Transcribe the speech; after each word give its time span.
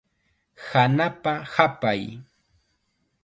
Hanapa 0.69 1.33
hapay. 1.53 2.01